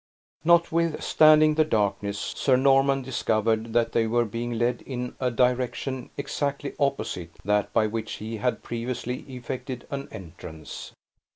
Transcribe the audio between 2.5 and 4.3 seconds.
Norman discovered that they were